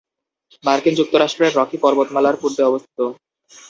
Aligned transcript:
মার্কিন 0.63 0.93
যুক্তরাষ্ট্রের 0.99 1.55
রকি 1.57 1.77
পর্বতমালার 1.83 2.39
পূর্বে 2.41 2.63
অবস্থিত। 2.63 2.99